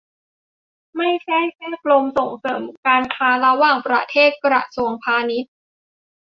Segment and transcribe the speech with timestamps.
[0.97, 5.53] ไม่ใช่แค่ กรมส่งเสริมการค้าระหว่างประเทศ กระทรวงพาณิชย์